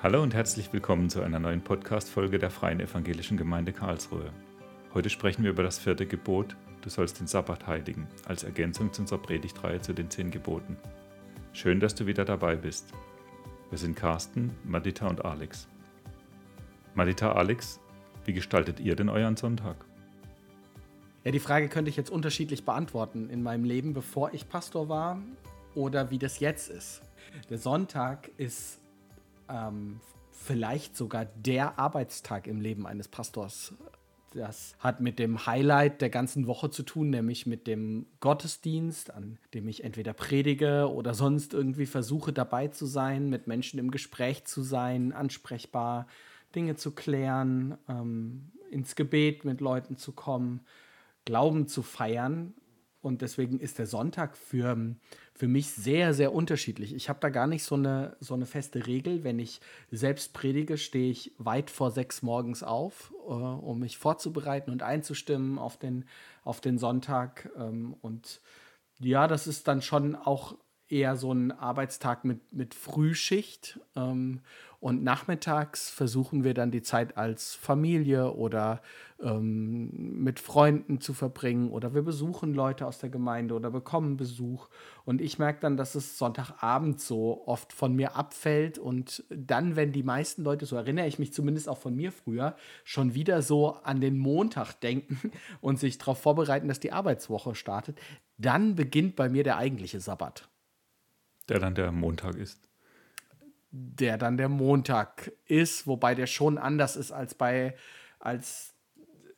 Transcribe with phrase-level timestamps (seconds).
[0.00, 4.30] Hallo und herzlich willkommen zu einer neuen Podcast-Folge der Freien Evangelischen Gemeinde Karlsruhe.
[4.94, 9.02] Heute sprechen wir über das vierte Gebot, du sollst den Sabbat heiligen, als Ergänzung zu
[9.02, 10.76] unserer Predigtreihe zu den zehn Geboten.
[11.52, 12.92] Schön, dass du wieder dabei bist.
[13.70, 15.66] Wir sind Carsten, Madita und Alex.
[16.94, 17.80] Madita, Alex,
[18.24, 19.84] wie gestaltet ihr denn euren Sonntag?
[21.24, 25.20] Ja, die Frage könnte ich jetzt unterschiedlich beantworten in meinem Leben, bevor ich Pastor war
[25.74, 27.02] oder wie das jetzt ist.
[27.50, 28.78] Der Sonntag ist
[29.48, 33.74] ähm, vielleicht sogar der Arbeitstag im Leben eines Pastors.
[34.34, 39.38] Das hat mit dem Highlight der ganzen Woche zu tun, nämlich mit dem Gottesdienst, an
[39.54, 44.44] dem ich entweder predige oder sonst irgendwie versuche dabei zu sein, mit Menschen im Gespräch
[44.44, 46.06] zu sein, ansprechbar,
[46.54, 50.60] Dinge zu klären, ähm, ins Gebet mit Leuten zu kommen,
[51.24, 52.54] Glauben zu feiern
[53.00, 54.76] und deswegen ist der Sonntag für,
[55.32, 56.94] für mich sehr, sehr unterschiedlich.
[56.94, 59.22] Ich habe da gar nicht so eine, so eine feste Regel.
[59.22, 59.60] Wenn ich
[59.90, 65.58] selbst predige, stehe ich weit vor sechs morgens auf, äh, um mich vorzubereiten und einzustimmen
[65.58, 66.06] auf den,
[66.42, 67.50] auf den Sonntag.
[67.56, 68.40] Ähm, und
[68.98, 70.56] ja, das ist dann schon auch
[70.88, 73.78] eher so ein Arbeitstag mit, mit Frühschicht.
[73.94, 74.40] Ähm,
[74.80, 78.80] und nachmittags versuchen wir dann die Zeit als Familie oder
[79.20, 79.90] ähm,
[80.22, 84.68] mit Freunden zu verbringen oder wir besuchen Leute aus der Gemeinde oder bekommen Besuch.
[85.04, 89.90] Und ich merke dann, dass es Sonntagabend so oft von mir abfällt und dann, wenn
[89.90, 92.54] die meisten Leute, so erinnere ich mich zumindest auch von mir früher,
[92.84, 97.98] schon wieder so an den Montag denken und sich darauf vorbereiten, dass die Arbeitswoche startet,
[98.36, 100.48] dann beginnt bei mir der eigentliche Sabbat.
[101.48, 102.67] Der dann der Montag ist
[103.70, 107.74] der dann der Montag ist, wobei der schon anders ist als bei
[108.18, 108.74] als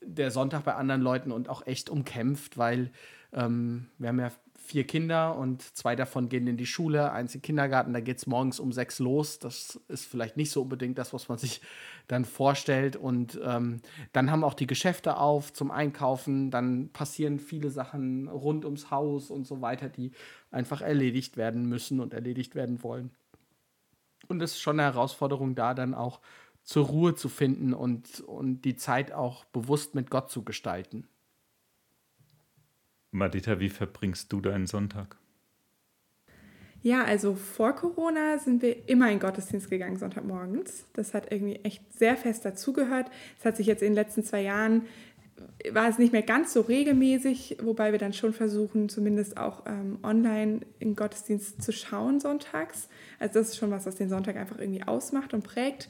[0.02, 2.90] der Sonntag bei anderen Leuten und auch echt umkämpft, weil
[3.32, 4.32] ähm, wir haben ja
[4.70, 8.18] vier Kinder und zwei davon gehen in die Schule, eins in den Kindergarten, da geht
[8.18, 9.38] es morgens um sechs los.
[9.38, 11.60] Das ist vielleicht nicht so unbedingt das, was man sich
[12.06, 12.94] dann vorstellt.
[12.94, 13.80] Und ähm,
[14.12, 19.30] dann haben auch die Geschäfte auf zum Einkaufen, dann passieren viele Sachen rund ums Haus
[19.30, 20.12] und so weiter, die
[20.50, 23.10] einfach erledigt werden müssen und erledigt werden wollen.
[24.30, 26.20] Und es ist schon eine Herausforderung, da dann auch
[26.62, 31.08] zur Ruhe zu finden und, und die Zeit auch bewusst mit Gott zu gestalten.
[33.10, 35.16] Madita, wie verbringst du deinen Sonntag?
[36.82, 40.86] Ja, also vor Corona sind wir immer in Gottesdienst gegangen, Sonntagmorgens.
[40.94, 43.10] Das hat irgendwie echt sehr fest dazugehört.
[43.38, 44.86] Es hat sich jetzt in den letzten zwei Jahren
[45.72, 49.98] war es nicht mehr ganz so regelmäßig, wobei wir dann schon versuchen, zumindest auch ähm,
[50.02, 52.88] online in Gottesdienst zu schauen sonntags.
[53.18, 55.88] Also das ist schon was, was den Sonntag einfach irgendwie ausmacht und prägt.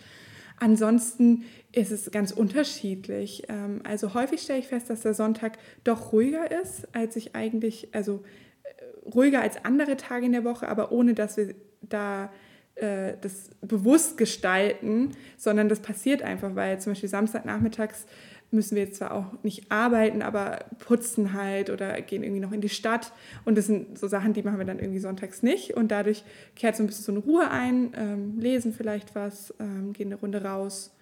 [0.59, 3.45] Ansonsten ist es ganz unterschiedlich.
[3.49, 7.89] Ähm, also häufig stelle ich fest, dass der Sonntag doch ruhiger ist, als ich eigentlich,
[7.93, 8.23] also
[8.63, 12.31] äh, ruhiger als andere Tage in der Woche, aber ohne dass wir da
[12.75, 18.07] äh, das bewusst gestalten, sondern das passiert einfach, weil zum Beispiel Samstagnachmittags
[18.51, 22.61] müssen wir jetzt zwar auch nicht arbeiten, aber putzen halt oder gehen irgendwie noch in
[22.61, 23.13] die Stadt.
[23.45, 25.75] Und das sind so Sachen, die machen wir dann irgendwie sonntags nicht.
[25.77, 26.25] Und dadurch
[26.57, 30.21] kehrt so ein bisschen so eine Ruhe ein, ähm, lesen vielleicht was, ähm, gehen eine
[30.21, 30.93] Runde raus.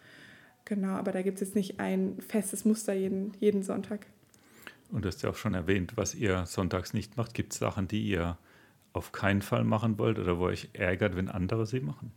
[0.64, 4.06] Genau, aber da gibt es jetzt nicht ein festes Muster jeden, jeden Sonntag.
[4.90, 7.34] Und du hast ja auch schon erwähnt, was ihr sonntags nicht macht.
[7.34, 8.36] Gibt es Sachen, die ihr
[8.92, 12.12] auf keinen Fall machen wollt oder wo euch ärgert, wenn andere sie machen?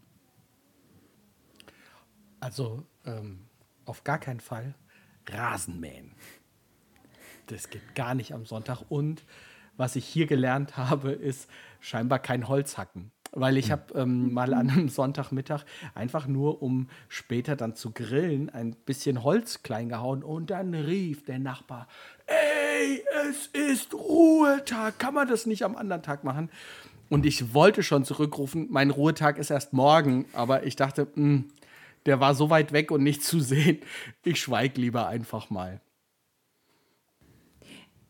[2.40, 3.40] Also ähm,
[3.86, 4.74] auf gar keinen Fall.
[5.30, 6.12] Rasenmähen.
[7.48, 8.84] Das geht gar nicht am Sonntag.
[8.90, 9.24] Und
[9.78, 11.50] was ich hier gelernt habe, ist
[11.80, 13.12] scheinbar kein Holz hacken.
[13.34, 15.64] Weil ich habe ähm, mal an einem Sonntagmittag
[15.96, 21.24] einfach nur, um später dann zu grillen, ein bisschen Holz klein gehauen und dann rief
[21.24, 21.88] der Nachbar,
[22.28, 26.50] ey, es ist Ruhetag, kann man das nicht am anderen Tag machen?
[27.10, 31.46] Und ich wollte schon zurückrufen, mein Ruhetag ist erst morgen, aber ich dachte, mh, hm,
[32.06, 33.80] der war so weit weg und nicht zu sehen.
[34.24, 35.82] Ich schweige lieber einfach mal.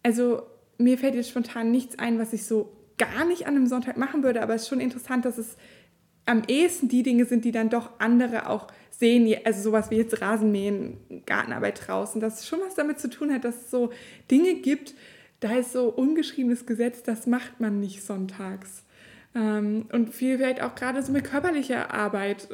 [0.03, 0.43] Also
[0.77, 4.23] mir fällt jetzt spontan nichts ein, was ich so gar nicht an einem Sonntag machen
[4.23, 5.57] würde, aber es ist schon interessant, dass es
[6.25, 10.21] am ehesten die Dinge sind, die dann doch andere auch sehen, also sowas wie jetzt
[10.21, 13.91] Rasenmähen, Gartenarbeit draußen, dass es schon was damit zu tun hat, dass es so
[14.29, 14.93] Dinge gibt,
[15.39, 18.85] da ist so ungeschriebenes Gesetz, das macht man nicht sonntags.
[19.33, 22.47] Ähm, und viel vielleicht auch gerade so mit körperlicher Arbeit.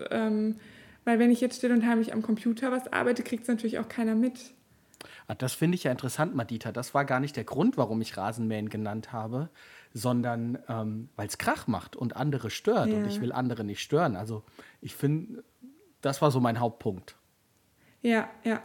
[1.08, 3.88] Weil wenn ich jetzt still und heimlich am Computer was arbeite, kriegt es natürlich auch
[3.88, 4.52] keiner mit.
[5.28, 6.74] Ah, das finde ich ja interessant, Madita.
[6.74, 9.48] Das war gar nicht der Grund, warum ich Rasenmähen genannt habe,
[9.94, 12.90] sondern ähm, weil es Krach macht und andere stört.
[12.90, 12.98] Ja.
[12.98, 14.18] Und ich will andere nicht stören.
[14.18, 14.44] Also
[14.82, 15.46] ich finde,
[16.02, 17.16] das war so mein Hauptpunkt.
[18.02, 18.62] Ja, ja.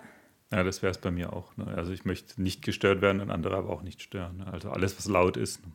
[0.51, 1.57] Ja, das wäre es bei mir auch.
[1.57, 1.69] Ne?
[1.69, 4.39] Also ich möchte nicht gestört werden und andere aber auch nicht stören.
[4.39, 4.49] Ne?
[4.53, 5.65] Also alles, was laut ist.
[5.65, 5.71] Ne?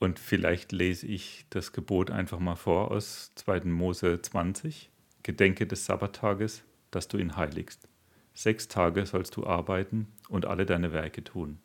[0.00, 3.60] Und vielleicht lese ich das Gebot einfach mal vor aus 2.
[3.60, 4.90] Mose 20.
[5.22, 7.88] Gedenke des Sabbattages, dass du ihn heiligst.
[8.34, 11.58] Sechs Tage sollst du arbeiten und alle deine Werke tun.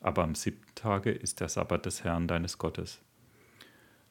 [0.00, 3.00] Aber am siebten Tage ist der Sabbat des Herrn deines Gottes.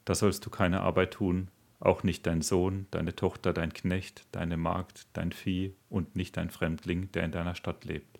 [0.05, 1.49] Da sollst du keine Arbeit tun,
[1.79, 6.49] auch nicht dein Sohn, deine Tochter, dein Knecht, deine Magd, dein Vieh und nicht dein
[6.49, 8.19] Fremdling, der in deiner Stadt lebt.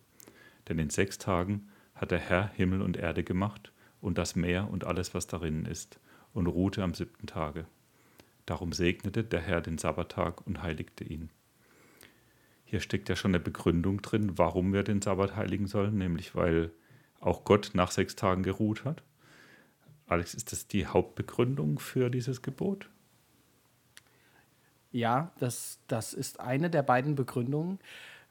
[0.67, 3.71] Denn in sechs Tagen hat der Herr Himmel und Erde gemacht
[4.01, 5.99] und das Meer und alles, was darin ist,
[6.33, 7.65] und ruhte am siebten Tage.
[8.45, 11.29] Darum segnete der Herr den Sabbattag und heiligte ihn.
[12.63, 16.71] Hier steckt ja schon eine Begründung drin, warum wir den Sabbat heiligen sollen, nämlich weil
[17.19, 19.03] auch Gott nach sechs Tagen geruht hat.
[20.07, 22.89] Alex, ist das die Hauptbegründung für dieses Gebot?
[24.91, 27.79] Ja, das, das ist eine der beiden Begründungen.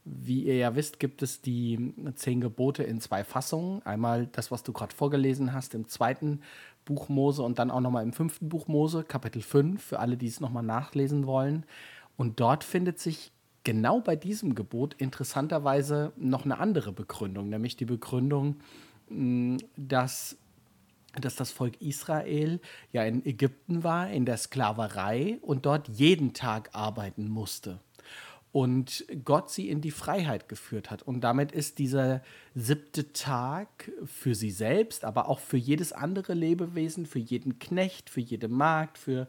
[0.05, 3.85] Wie ihr ja wisst, gibt es die zehn Gebote in zwei Fassungen.
[3.85, 6.41] Einmal das, was du gerade vorgelesen hast, im zweiten
[6.85, 10.27] Buch Mose und dann auch nochmal im fünften Buch Mose, Kapitel 5, für alle, die
[10.27, 11.65] es nochmal nachlesen wollen.
[12.17, 13.33] Und dort findet sich
[13.65, 18.57] genau bei diesem Gebot interessanterweise noch eine andere Begründung, nämlich die Begründung,
[19.77, 20.37] dass
[21.19, 22.61] dass das Volk Israel
[22.93, 27.81] ja in Ägypten war, in der Sklaverei und dort jeden Tag arbeiten musste.
[28.53, 31.03] Und Gott sie in die Freiheit geführt hat.
[31.03, 32.21] Und damit ist dieser
[32.55, 38.21] siebte Tag für sie selbst, aber auch für jedes andere Lebewesen, für jeden Knecht, für
[38.21, 39.29] jede Magd, für,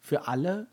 [0.00, 0.68] für alle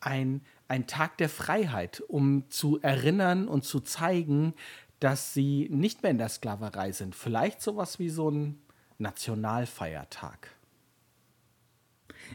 [0.00, 4.54] ein, ein Tag der Freiheit, um zu erinnern und zu zeigen,
[4.98, 7.14] dass sie nicht mehr in der Sklaverei sind.
[7.14, 8.58] Vielleicht sowas wie so ein
[8.98, 10.48] Nationalfeiertag.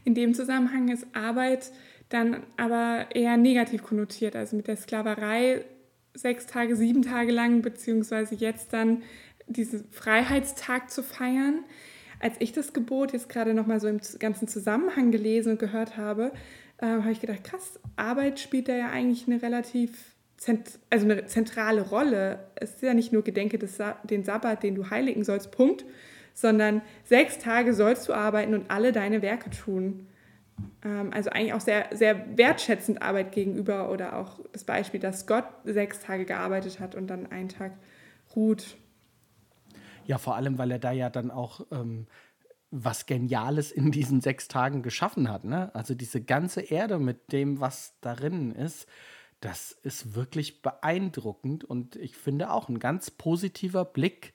[0.03, 1.71] In dem Zusammenhang ist Arbeit
[2.13, 5.63] dann aber eher negativ konnotiert, also mit der Sklaverei
[6.13, 9.03] sechs Tage, sieben Tage lang, beziehungsweise jetzt dann
[9.47, 11.63] diesen Freiheitstag zu feiern.
[12.19, 16.31] Als ich das Gebot jetzt gerade nochmal so im ganzen Zusammenhang gelesen und gehört habe,
[16.77, 19.91] äh, habe ich gedacht, krass, Arbeit spielt da ja eigentlich eine relativ
[20.89, 22.39] also eine zentrale Rolle.
[22.55, 25.85] Es ist ja nicht nur Gedenke des Sa den Sabbat, den du heiligen sollst, Punkt,
[26.33, 30.07] sondern sechs Tage sollst du arbeiten und alle deine Werke tun.
[30.83, 35.45] Ähm, also eigentlich auch sehr, sehr wertschätzend Arbeit gegenüber oder auch das Beispiel, dass Gott
[35.63, 37.73] sechs Tage gearbeitet hat und dann einen Tag
[38.35, 38.77] ruht.
[40.05, 42.07] Ja, vor allem, weil er da ja dann auch ähm,
[42.71, 45.43] was Geniales in diesen sechs Tagen geschaffen hat.
[45.43, 45.73] Ne?
[45.75, 48.87] Also diese ganze Erde mit dem, was darin ist,
[49.41, 54.33] das ist wirklich beeindruckend und ich finde auch ein ganz positiver Blick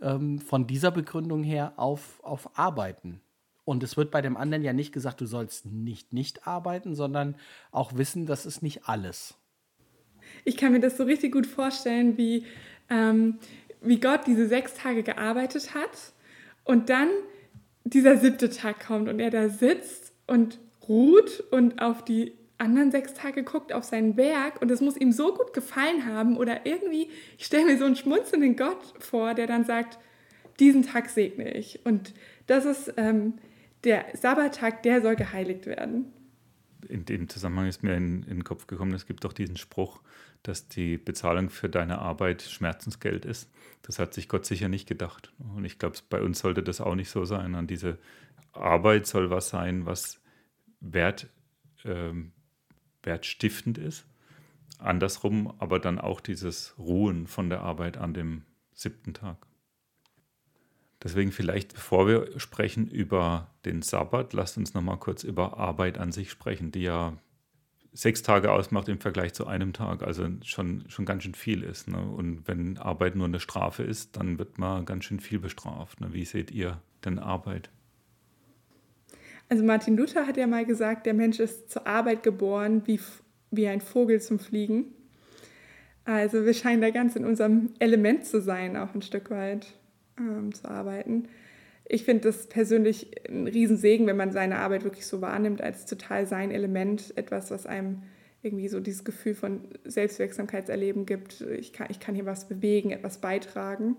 [0.00, 3.20] ähm, von dieser Begründung her auf, auf Arbeiten.
[3.64, 7.36] Und es wird bei dem anderen ja nicht gesagt, du sollst nicht nicht arbeiten, sondern
[7.70, 9.34] auch wissen, das ist nicht alles.
[10.44, 12.44] Ich kann mir das so richtig gut vorstellen, wie,
[12.90, 13.38] ähm,
[13.80, 16.12] wie Gott diese sechs Tage gearbeitet hat
[16.64, 17.08] und dann
[17.84, 20.58] dieser siebte Tag kommt und er da sitzt und
[20.88, 25.12] ruht und auf die anderen sechs Tage guckt auf sein Werk und es muss ihm
[25.12, 29.46] so gut gefallen haben oder irgendwie, ich stelle mir so einen schmunzelnden Gott vor, der
[29.46, 29.98] dann sagt,
[30.60, 31.84] diesen Tag segne ich.
[31.84, 32.14] Und
[32.46, 33.34] das ist ähm,
[33.84, 36.12] der Sabbattag, der soll geheiligt werden.
[36.88, 40.02] In dem Zusammenhang ist mir in, in den Kopf gekommen, es gibt doch diesen Spruch,
[40.42, 43.50] dass die Bezahlung für deine Arbeit Schmerzensgeld ist.
[43.82, 45.32] Das hat sich Gott sicher nicht gedacht.
[45.38, 47.54] Und ich glaube, bei uns sollte das auch nicht so sein.
[47.54, 47.98] Und diese
[48.52, 50.20] Arbeit soll was sein, was
[50.80, 51.28] Wert
[51.84, 52.32] ähm,
[53.02, 54.06] wertstiftend ist.
[54.78, 58.42] Andersrum aber dann auch dieses Ruhen von der Arbeit an dem
[58.74, 59.38] siebten Tag.
[61.04, 66.12] Deswegen vielleicht, bevor wir sprechen über den Sabbat, lasst uns nochmal kurz über Arbeit an
[66.12, 67.12] sich sprechen, die ja
[67.92, 71.88] sechs Tage ausmacht im Vergleich zu einem Tag, also schon, schon ganz schön viel ist.
[71.88, 72.00] Ne?
[72.00, 76.00] Und wenn Arbeit nur eine Strafe ist, dann wird man ganz schön viel bestraft.
[76.00, 76.08] Ne?
[76.12, 77.68] Wie seht ihr denn Arbeit?
[79.50, 82.98] Also Martin Luther hat ja mal gesagt, der Mensch ist zur Arbeit geboren wie,
[83.50, 84.86] wie ein Vogel zum Fliegen.
[86.06, 89.74] Also wir scheinen da ganz in unserem Element zu sein, auch ein Stück weit
[90.18, 91.28] ähm, zu arbeiten.
[91.86, 96.26] Ich finde das persönlich ein Riesensegen, wenn man seine Arbeit wirklich so wahrnimmt als total
[96.26, 98.02] sein Element, etwas, was einem
[98.42, 101.40] irgendwie so dieses Gefühl von Selbstwirksamkeitserleben gibt.
[101.58, 103.96] Ich kann, ich kann hier was bewegen, etwas beitragen.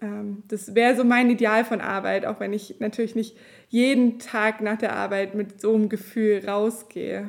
[0.00, 3.36] Ähm, das wäre so mein Ideal von Arbeit, auch wenn ich natürlich nicht
[3.68, 7.28] jeden Tag nach der Arbeit mit so einem Gefühl rausgehe.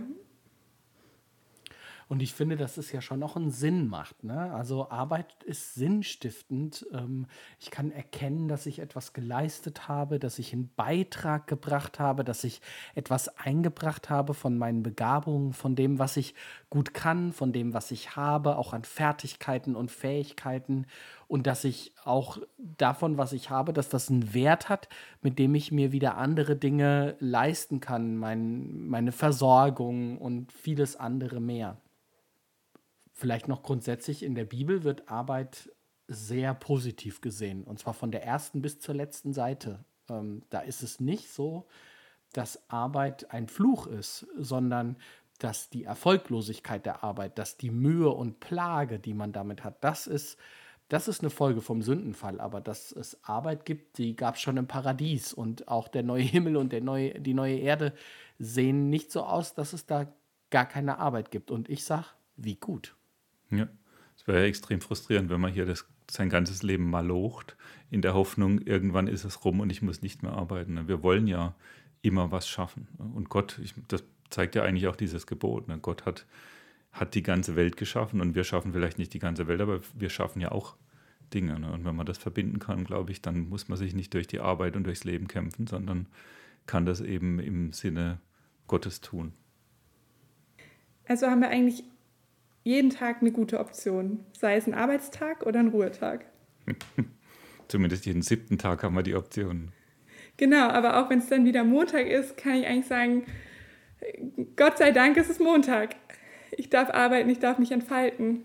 [2.13, 4.24] Und ich finde, dass es ja schon noch einen Sinn macht.
[4.24, 4.53] Ne?
[4.53, 6.86] Also Arbeit ist sinnstiftend.
[6.93, 7.25] Ähm,
[7.60, 12.43] ich kann erkennen, dass ich etwas geleistet habe, dass ich einen Beitrag gebracht habe, dass
[12.43, 12.62] ich
[12.93, 16.36] etwas eingebracht habe von meinen Begabungen, von dem, was ich
[16.70, 20.86] gut kann, von dem, was ich habe, auch an Fertigkeiten und Fähigkeiten.
[21.27, 24.88] Und dass ich auch davon, was ich habe, dass das einen Wert hat,
[25.24, 31.39] mit dem ich mir wieder andere Dinge leisten kann, mein, meine Versorgung und vieles andere
[31.39, 31.79] mehr.
[33.24, 35.72] Vielleicht noch grundsätzlich in der Bibel wird Arbeit
[36.10, 39.86] sehr positiv gesehen, und zwar von der ersten bis zur letzten Seite.
[40.10, 41.65] Ähm, da ist es nicht so,
[42.34, 44.98] dass Arbeit ein Fluch ist, sondern
[45.39, 50.06] dass die Erfolglosigkeit der Arbeit, dass die Mühe und Plage, die man damit hat, das
[50.06, 50.38] ist,
[50.89, 52.42] das ist eine Folge vom Sündenfall.
[52.42, 55.32] Aber dass es Arbeit gibt, die gab es schon im Paradies.
[55.32, 57.94] Und auch der neue Himmel und der neue, die neue Erde
[58.38, 60.13] sehen nicht so aus, dass es da
[60.50, 61.51] gar keine Arbeit gibt.
[61.51, 62.98] Und ich sage, wie gut.
[63.57, 63.67] Ja,
[64.15, 67.55] es wäre ja extrem frustrierend, wenn man hier das, sein ganzes Leben mal locht,
[67.89, 70.88] in der Hoffnung, irgendwann ist es rum und ich muss nicht mehr arbeiten.
[70.88, 71.55] Wir wollen ja
[72.01, 72.88] immer was schaffen.
[72.98, 75.67] Und Gott, ich, das zeigt ja eigentlich auch dieses Gebot.
[75.67, 75.77] Ne?
[75.79, 76.25] Gott hat,
[76.91, 80.10] hat die ganze Welt geschaffen und wir schaffen vielleicht nicht die ganze Welt, aber wir
[80.10, 80.75] schaffen ja auch
[81.33, 81.60] Dinge.
[81.60, 81.72] Ne?
[81.72, 84.39] Und wenn man das verbinden kann, glaube ich, dann muss man sich nicht durch die
[84.39, 86.07] Arbeit und durchs Leben kämpfen, sondern
[86.65, 88.19] kann das eben im Sinne
[88.67, 89.33] Gottes tun.
[91.05, 91.83] Also haben wir eigentlich
[92.63, 96.25] jeden Tag eine gute Option, sei es ein Arbeitstag oder ein Ruhetag.
[97.67, 99.72] Zumindest jeden siebten Tag haben wir die Option.
[100.38, 103.24] Genau, aber auch wenn es dann wieder Montag ist, kann ich eigentlich sagen,
[104.55, 105.96] Gott sei Dank ist es Montag.
[106.51, 108.43] Ich darf arbeiten, ich darf mich entfalten.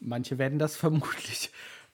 [0.00, 1.50] Manche werden das vermutlich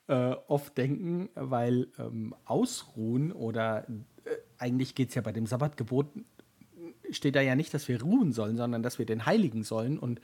[0.08, 6.06] äh, oft denken, weil ähm, Ausruhen oder äh, eigentlich geht es ja bei dem Sabbatgebot,
[7.10, 9.98] steht da ja nicht, dass wir ruhen sollen, sondern dass wir den heiligen sollen.
[9.98, 10.20] Und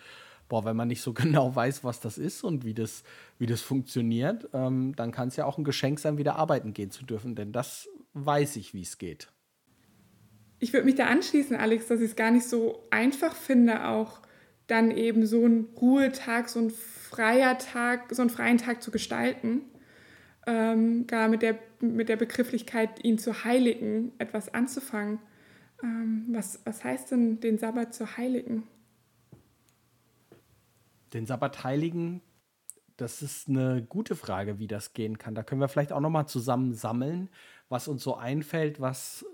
[0.50, 3.02] boah, wenn man nicht so genau weiß, was das ist und wie das,
[3.38, 6.90] wie das funktioniert, ähm, dann kann es ja auch ein Geschenk sein, wieder arbeiten gehen
[6.90, 7.34] zu dürfen.
[7.34, 9.28] Denn das weiß ich, wie es geht.
[10.58, 14.20] Ich würde mich da anschließen, Alex, dass ich es gar nicht so einfach finde, auch
[14.66, 19.62] dann eben so einen Ruhetag, so einen freier Tag, so einen freien Tag zu gestalten.
[20.46, 25.18] Ähm, gar mit der, mit der Begrifflichkeit, ihn zu heiligen, etwas anzufangen.
[25.82, 28.64] Ähm, was, was heißt denn, den Sabbat zu heiligen?
[31.12, 32.22] Den Sabbat heiligen,
[32.96, 35.34] das ist eine gute Frage, wie das gehen kann.
[35.34, 37.30] Da können wir vielleicht auch noch mal zusammen sammeln,
[37.68, 39.24] was uns so einfällt, was,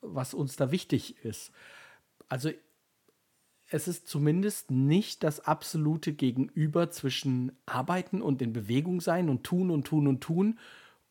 [0.00, 1.50] was uns da wichtig ist.
[2.28, 2.50] Also
[3.70, 9.70] es ist zumindest nicht das absolute Gegenüber zwischen Arbeiten und in Bewegung sein und tun
[9.70, 10.58] und tun und tun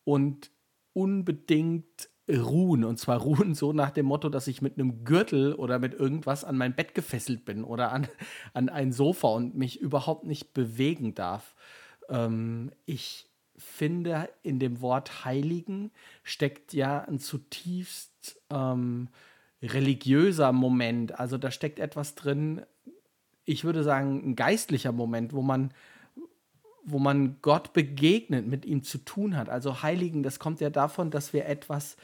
[0.03, 0.51] und
[0.94, 2.84] unbedingt ruhen.
[2.84, 6.44] Und zwar ruhen so nach dem Motto, dass ich mit einem Gürtel oder mit irgendwas
[6.44, 8.08] an mein Bett gefesselt bin oder an,
[8.53, 11.56] an ein Sofa und mich überhaupt nicht bewegen darf.
[12.10, 15.92] Ähm, ich finde, in dem Wort Heiligen
[16.24, 19.10] steckt ja ein zutiefst ähm,
[19.62, 21.20] religiöser Moment.
[21.20, 22.62] Also da steckt etwas drin,
[23.46, 25.74] ich würde sagen, ein geistlicher Moment, wo man,
[26.86, 29.50] wo man Gott begegnet, mit ihm zu tun hat.
[29.50, 31.98] Also Heiligen, das kommt ja davon, dass wir etwas,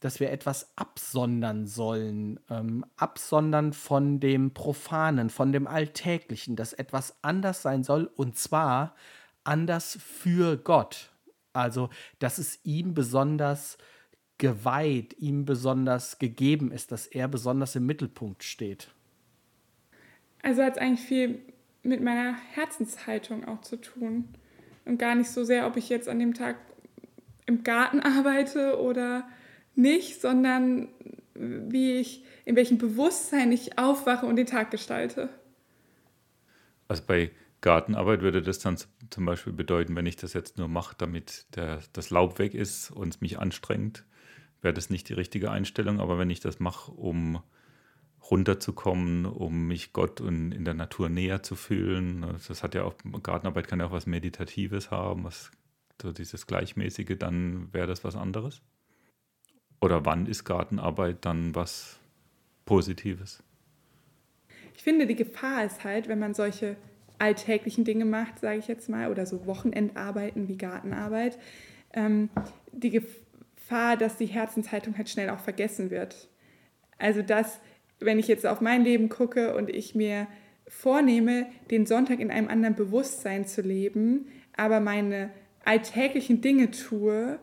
[0.00, 7.16] dass wir etwas absondern sollen, ähm, absondern von dem Profanen, von dem Alltäglichen, dass etwas
[7.22, 8.94] anders sein soll und zwar
[9.44, 11.12] anders für Gott.
[11.52, 11.88] Also,
[12.18, 13.78] dass es ihm besonders
[14.38, 18.88] geweiht, ihm besonders gegeben ist, dass er besonders im Mittelpunkt steht.
[20.42, 21.53] Also hat es eigentlich viel
[21.84, 24.28] mit meiner Herzenshaltung auch zu tun.
[24.84, 26.56] Und gar nicht so sehr, ob ich jetzt an dem Tag
[27.46, 29.28] im Garten arbeite oder
[29.74, 30.88] nicht, sondern
[31.34, 35.28] wie ich, in welchem Bewusstsein ich aufwache und den Tag gestalte.
[36.88, 38.76] Also bei Gartenarbeit würde das dann
[39.10, 42.90] zum Beispiel bedeuten, wenn ich das jetzt nur mache, damit der, das Laub weg ist
[42.90, 44.04] und es mich anstrengt,
[44.60, 46.00] wäre das nicht die richtige Einstellung.
[46.00, 47.42] Aber wenn ich das mache, um
[48.30, 52.94] runterzukommen, um mich Gott und in der Natur näher zu fühlen, das hat ja auch,
[53.22, 55.50] Gartenarbeit kann ja auch was Meditatives haben, was
[56.00, 58.62] so dieses Gleichmäßige, dann wäre das was anderes.
[59.80, 61.98] Oder wann ist Gartenarbeit dann was
[62.64, 63.42] Positives?
[64.76, 66.76] Ich finde, die Gefahr ist halt, wenn man solche
[67.18, 71.38] alltäglichen Dinge macht, sage ich jetzt mal, oder so Wochenendarbeiten wie Gartenarbeit,
[71.92, 72.28] ähm,
[72.72, 76.28] die Gefahr, dass die Herzenshaltung halt schnell auch vergessen wird.
[76.98, 77.60] Also dass,
[78.00, 80.26] wenn ich jetzt auf mein Leben gucke und ich mir
[80.66, 85.30] vornehme, den Sonntag in einem anderen Bewusstsein zu leben, aber meine
[85.64, 87.38] alltäglichen Dinge tue,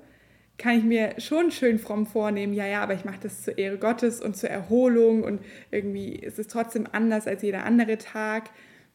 [0.57, 3.79] kann ich mir schon schön fromm vornehmen, ja, ja, aber ich mache das zur Ehre
[3.79, 5.41] Gottes und zur Erholung und
[5.71, 8.51] irgendwie ist es trotzdem anders als jeder andere Tag.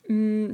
[0.06, 0.52] Mm,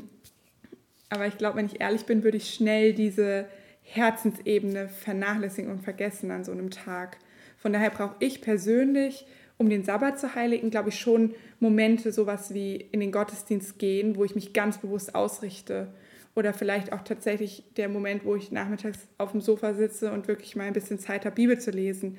[1.11, 3.47] aber ich glaube, wenn ich ehrlich bin, würde ich schnell diese
[3.83, 7.19] Herzensebene vernachlässigen und vergessen an so einem Tag.
[7.59, 9.27] Von daher brauche ich persönlich,
[9.63, 14.17] um den Sabbat zu heiligen, glaube ich schon Momente, sowas wie in den Gottesdienst gehen,
[14.17, 15.95] wo ich mich ganz bewusst ausrichte.
[16.35, 20.57] Oder vielleicht auch tatsächlich der Moment, wo ich nachmittags auf dem Sofa sitze und wirklich
[20.57, 22.19] mal ein bisschen Zeit habe, Bibel zu lesen.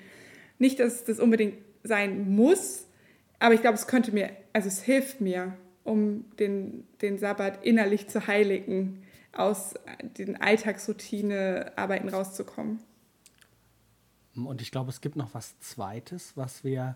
[0.57, 2.87] Nicht, dass das unbedingt sein muss,
[3.39, 8.07] aber ich glaube, es könnte mir, also es hilft mir, um den, den Sabbat innerlich
[8.07, 9.73] zu heiligen, aus
[10.17, 12.79] den Alltagsroutine Arbeiten rauszukommen.
[14.35, 16.95] Und ich glaube, es gibt noch was Zweites, was wir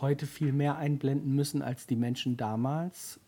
[0.00, 3.20] heute viel mehr einblenden müssen als die Menschen damals.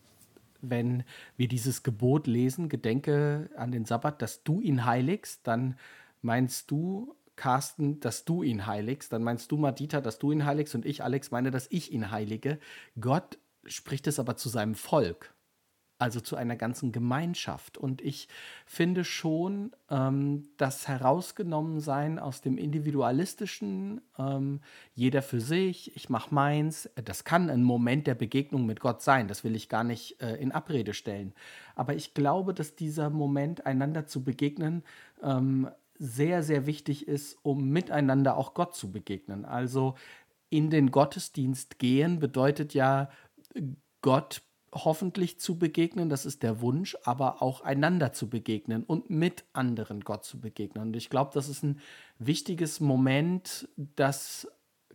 [0.61, 1.03] Wenn
[1.37, 5.77] wir dieses Gebot lesen, gedenke an den Sabbat, dass du ihn heiligst, dann
[6.21, 10.73] meinst du, Carsten, dass du ihn heiligst, dann meinst du, Madita, dass du ihn heiligst
[10.73, 12.59] und ich, Alex, meine, dass ich ihn heilige.
[12.99, 15.33] Gott spricht es aber zu seinem Volk
[15.99, 17.77] also zu einer ganzen Gemeinschaft.
[17.77, 18.27] Und ich
[18.65, 24.61] finde schon, ähm, das Herausgenommensein aus dem Individualistischen, ähm,
[24.93, 29.27] jeder für sich, ich mache meins, das kann ein Moment der Begegnung mit Gott sein,
[29.27, 31.33] das will ich gar nicht äh, in Abrede stellen.
[31.75, 34.83] Aber ich glaube, dass dieser Moment, einander zu begegnen,
[35.23, 39.45] ähm, sehr, sehr wichtig ist, um miteinander auch Gott zu begegnen.
[39.45, 39.95] Also
[40.49, 43.09] in den Gottesdienst gehen bedeutet ja,
[44.01, 44.43] Gott
[44.73, 50.01] hoffentlich zu begegnen, das ist der Wunsch, aber auch einander zu begegnen und mit anderen
[50.01, 50.87] Gott zu begegnen.
[50.87, 51.79] Und ich glaube, das ist ein
[52.19, 54.47] wichtiges Moment, dass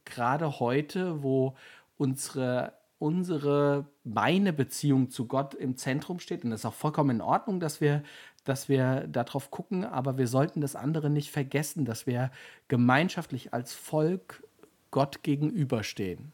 [0.05, 1.55] gerade heute, wo
[1.97, 7.21] unsere unsere meine Beziehung zu Gott im Zentrum steht und das ist auch vollkommen in
[7.21, 8.05] Ordnung, dass wir
[8.45, 12.31] dass wir darauf gucken, aber wir sollten das andere nicht vergessen, dass wir
[12.69, 14.43] gemeinschaftlich als Volk
[14.91, 16.33] Gott gegenüberstehen.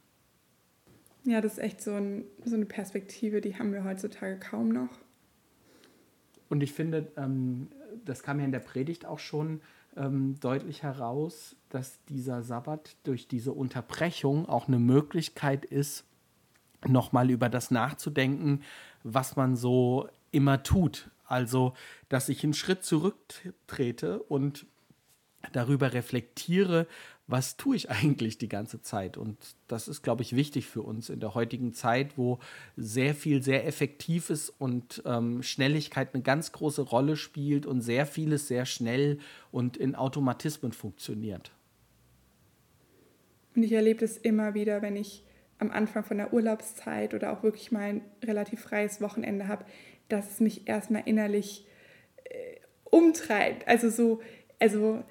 [1.25, 4.98] Ja, das ist echt so, ein, so eine Perspektive, die haben wir heutzutage kaum noch.
[6.48, 7.68] Und ich finde, ähm,
[8.04, 9.60] das kam ja in der Predigt auch schon
[9.96, 16.04] ähm, deutlich heraus, dass dieser Sabbat durch diese Unterbrechung auch eine Möglichkeit ist,
[16.87, 18.62] nochmal über das nachzudenken,
[19.02, 21.10] was man so immer tut.
[21.26, 21.75] Also,
[22.08, 24.66] dass ich einen Schritt zurücktrete und
[25.52, 26.87] darüber reflektiere,
[27.28, 29.16] was tue ich eigentlich die ganze Zeit?
[29.16, 29.37] Und
[29.68, 32.38] das ist, glaube ich, wichtig für uns in der heutigen Zeit, wo
[32.76, 38.07] sehr viel sehr effektiv ist und ähm, Schnelligkeit eine ganz große Rolle spielt und sehr
[38.07, 39.18] vieles sehr schnell
[39.52, 41.52] und in Automatismen funktioniert.
[43.55, 45.22] Und ich erlebe das immer wieder, wenn ich
[45.59, 49.64] am Anfang von der Urlaubszeit oder auch wirklich mal ein relativ freies Wochenende habe,
[50.09, 51.66] dass es mich erstmal innerlich
[52.24, 53.68] äh, umtreibt.
[53.68, 54.22] Also so,
[54.61, 55.05] also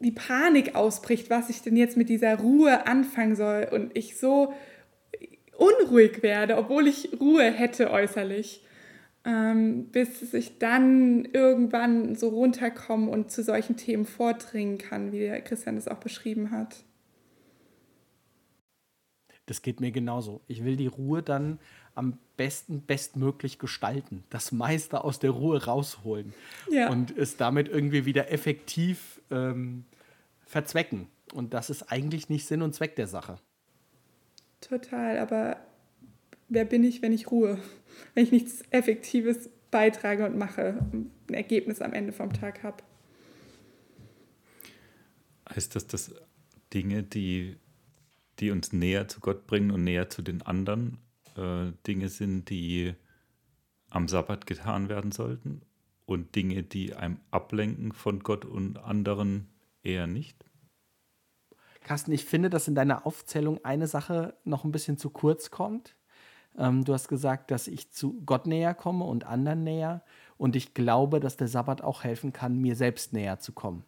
[0.00, 4.54] die Panik ausbricht, was ich denn jetzt mit dieser Ruhe anfangen soll und ich so
[5.56, 8.64] unruhig werde, obwohl ich Ruhe hätte äußerlich,
[9.26, 15.42] ähm, bis ich dann irgendwann so runterkomme und zu solchen Themen vordringen kann, wie der
[15.42, 16.82] Christian das auch beschrieben hat.
[19.44, 20.40] Das geht mir genauso.
[20.46, 21.58] Ich will die Ruhe dann
[21.94, 26.32] am besten, bestmöglich gestalten, das meiste aus der Ruhe rausholen
[26.70, 26.88] ja.
[26.88, 29.84] und es damit irgendwie wieder effektiv ähm,
[30.46, 31.08] verzwecken.
[31.32, 33.38] Und das ist eigentlich nicht Sinn und Zweck der Sache.
[34.60, 35.56] Total, aber
[36.48, 37.58] wer bin ich, wenn ich ruhe?
[38.14, 42.82] Wenn ich nichts Effektives beitrage und mache, ein Ergebnis am Ende vom Tag habe.
[45.54, 46.14] Heißt das, dass
[46.72, 47.56] Dinge, die,
[48.38, 50.98] die uns näher zu Gott bringen und näher zu den anderen,
[51.36, 52.94] äh, Dinge sind, die
[53.90, 55.62] am Sabbat getan werden sollten?
[56.10, 59.46] Und Dinge, die einem ablenken von Gott und anderen,
[59.84, 60.44] eher nicht.
[61.84, 65.94] Carsten, ich finde, dass in deiner Aufzählung eine Sache noch ein bisschen zu kurz kommt.
[66.58, 70.02] Ähm, du hast gesagt, dass ich zu Gott näher komme und anderen näher.
[70.36, 73.84] Und ich glaube, dass der Sabbat auch helfen kann, mir selbst näher zu kommen.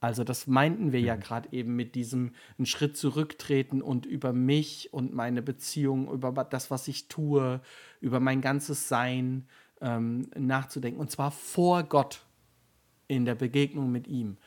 [0.00, 1.06] Also das meinten wir mhm.
[1.06, 6.32] ja gerade eben mit diesem einen Schritt zurücktreten und über mich und meine Beziehung, über
[6.32, 7.60] das, was ich tue,
[8.00, 9.46] über mein ganzes Sein
[9.82, 11.00] ähm, nachzudenken.
[11.00, 12.24] Und zwar vor Gott
[13.08, 14.38] in der Begegnung mit ihm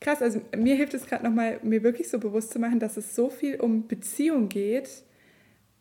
[0.00, 3.14] krass, also mir hilft es gerade nochmal, mir wirklich so bewusst zu machen, dass es
[3.14, 5.04] so viel um Beziehung geht,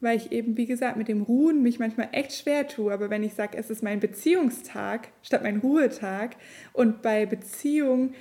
[0.02, 2.94] weil ich eben, wie gesagt, mit dem Ruhen mich manchmal echt schwer tue.
[2.94, 6.36] Aber wenn ich sage, es ist mein Beziehungstag statt mein Ruhetag
[6.74, 8.14] und bei Beziehung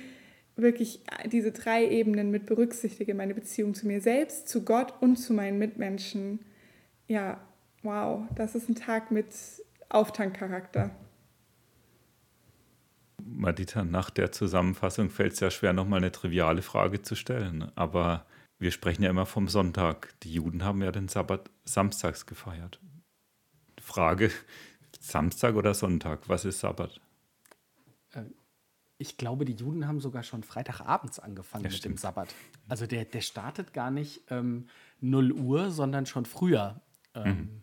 [0.55, 5.33] wirklich diese drei Ebenen mit berücksichtige, meine Beziehung zu mir selbst, zu Gott und zu
[5.33, 6.39] meinen Mitmenschen,
[7.07, 7.39] ja,
[7.81, 9.27] wow, das ist ein Tag mit
[9.89, 10.91] Auftankcharakter.
[13.23, 17.71] Madita, nach der Zusammenfassung fällt es ja schwer, nochmal eine triviale Frage zu stellen.
[17.75, 18.25] Aber
[18.59, 20.13] wir sprechen ja immer vom Sonntag.
[20.23, 22.79] Die Juden haben ja den Sabbat samstags gefeiert.
[23.79, 24.31] Frage:
[24.99, 26.27] Samstag oder Sonntag?
[26.27, 26.99] Was ist Sabbat?
[28.13, 28.23] Äh,
[28.97, 31.95] ich glaube, die Juden haben sogar schon Freitagabends angefangen ja, mit stimmt.
[31.95, 32.35] dem Sabbat.
[32.67, 34.67] Also der, der startet gar nicht ähm,
[34.99, 36.81] 0 Uhr, sondern schon früher.
[37.15, 37.61] Ähm, mhm.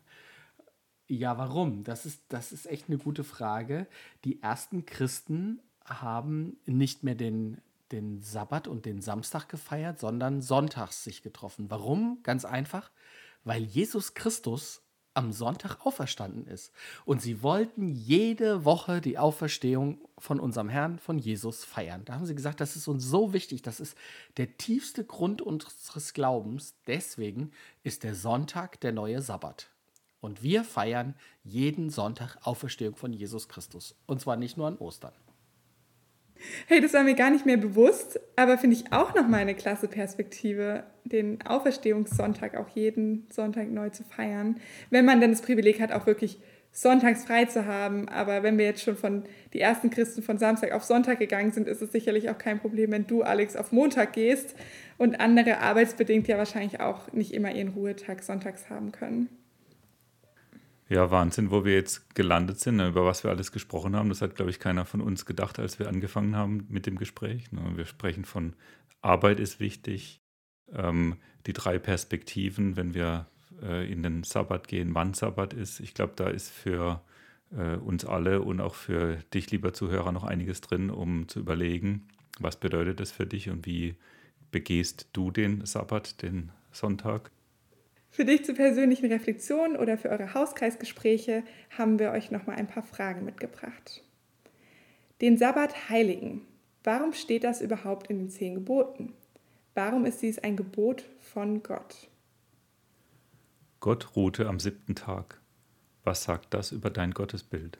[1.08, 1.84] Ja, warum?
[1.84, 3.86] Das ist, das ist echt eine gute Frage.
[4.24, 7.60] Die ersten Christen haben nicht mehr den,
[7.92, 11.70] den Sabbat und den Samstag gefeiert, sondern sonntags sich getroffen.
[11.70, 12.18] Warum?
[12.24, 12.90] Ganz einfach,
[13.44, 14.82] weil Jesus Christus
[15.14, 16.72] am Sonntag auferstanden ist.
[17.06, 22.04] Und sie wollten jede Woche die Auferstehung von unserem Herrn, von Jesus feiern.
[22.04, 23.96] Da haben sie gesagt, das ist uns so wichtig, das ist
[24.36, 26.74] der tiefste Grund unseres Glaubens.
[26.86, 29.70] Deswegen ist der Sonntag der neue Sabbat.
[30.20, 33.96] Und wir feiern jeden Sonntag Auferstehung von Jesus Christus.
[34.06, 35.12] Und zwar nicht nur an Ostern.
[36.66, 39.88] Hey, das war mir gar nicht mehr bewusst, aber finde ich auch nochmal eine klasse
[39.88, 44.60] Perspektive, den Auferstehungssonntag auch jeden Sonntag neu zu feiern.
[44.90, 46.38] Wenn man dann das Privileg hat, auch wirklich
[46.76, 48.08] sonntags frei zu haben.
[48.08, 49.24] Aber wenn wir jetzt schon von
[49.54, 52.90] die ersten Christen von Samstag auf Sonntag gegangen sind, ist es sicherlich auch kein Problem,
[52.90, 54.54] wenn du, Alex, auf Montag gehst
[54.98, 59.30] und andere arbeitsbedingt ja wahrscheinlich auch nicht immer ihren Ruhetag sonntags haben können.
[60.88, 64.08] Ja, Wahnsinn, wo wir jetzt gelandet sind, ne, über was wir alles gesprochen haben.
[64.08, 67.50] Das hat, glaube ich, keiner von uns gedacht, als wir angefangen haben mit dem Gespräch.
[67.50, 67.72] Ne.
[67.74, 68.54] Wir sprechen von
[69.02, 70.20] Arbeit ist wichtig,
[70.72, 73.26] ähm, die drei Perspektiven, wenn wir
[73.62, 75.80] äh, in den Sabbat gehen, wann Sabbat ist.
[75.80, 77.02] Ich glaube, da ist für
[77.50, 82.08] äh, uns alle und auch für dich, lieber Zuhörer, noch einiges drin, um zu überlegen,
[82.38, 83.96] was bedeutet das für dich und wie
[84.50, 87.30] begehst du den Sabbat, den Sonntag.
[88.16, 91.42] Für dich zur persönlichen Reflexion oder für eure Hauskreisgespräche
[91.76, 94.02] haben wir euch noch mal ein paar Fragen mitgebracht.
[95.20, 96.40] Den Sabbat heiligen.
[96.82, 99.12] Warum steht das überhaupt in den zehn Geboten?
[99.74, 102.08] Warum ist dies ein Gebot von Gott?
[103.80, 105.38] Gott ruhte am siebten Tag.
[106.02, 107.78] Was sagt das über dein Gottesbild?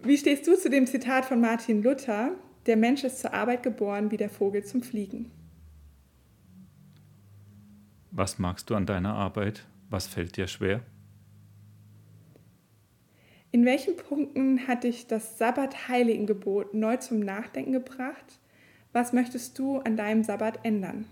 [0.00, 2.32] Wie stehst du zu dem Zitat von Martin Luther?
[2.66, 5.30] Der Mensch ist zur Arbeit geboren wie der Vogel zum Fliegen.
[8.16, 9.66] Was magst du an deiner Arbeit?
[9.90, 10.84] Was fällt dir schwer?
[13.50, 18.38] In welchen Punkten hat dich das Sabbat-Heiligengebot neu zum Nachdenken gebracht?
[18.92, 21.06] Was möchtest du an deinem Sabbat ändern?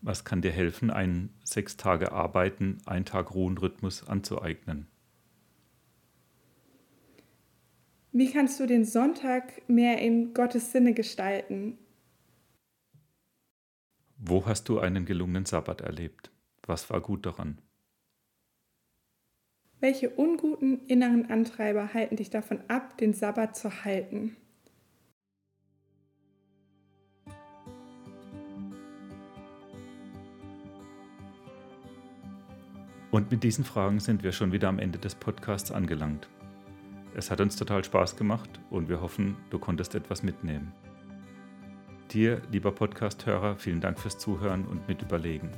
[0.00, 4.88] Was kann dir helfen, einen sechs Tage Arbeiten, ein Tag Ruhen-Rhythmus anzueignen?
[8.10, 11.78] Wie kannst du den Sonntag mehr in Gottes Sinne gestalten
[14.24, 16.30] wo hast du einen gelungenen Sabbat erlebt?
[16.64, 17.58] Was war gut daran?
[19.80, 24.36] Welche unguten inneren Antreiber halten dich davon ab, den Sabbat zu halten?
[33.10, 36.28] Und mit diesen Fragen sind wir schon wieder am Ende des Podcasts angelangt.
[37.16, 40.72] Es hat uns total Spaß gemacht und wir hoffen, du konntest etwas mitnehmen.
[42.12, 45.48] Dir, lieber Podcast-Hörer, vielen Dank fürs Zuhören und Mitüberlegen.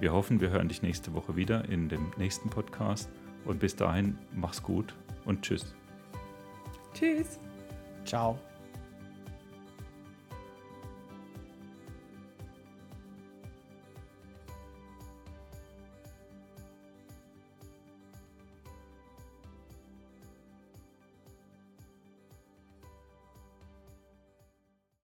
[0.00, 3.08] Wir hoffen, wir hören dich nächste Woche wieder in dem nächsten Podcast.
[3.44, 4.92] Und bis dahin, mach's gut
[5.24, 5.72] und tschüss.
[6.94, 7.38] Tschüss.
[8.04, 8.38] Ciao.